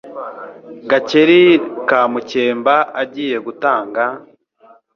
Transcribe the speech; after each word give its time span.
Gakeli 0.89 1.43
ka 1.87 1.99
Mukemba 2.11 2.75
agiye 3.01 3.37
gutanga, 3.45 4.03